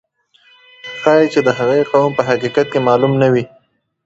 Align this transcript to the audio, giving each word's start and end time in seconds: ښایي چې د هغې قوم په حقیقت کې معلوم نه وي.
ښایي 1.01 1.27
چې 1.33 1.39
د 1.43 1.49
هغې 1.57 1.81
قوم 1.91 2.11
په 2.17 2.23
حقیقت 2.29 2.67
کې 2.73 2.79
معلوم 2.87 3.13
نه 3.21 3.27
وي. 3.33 3.43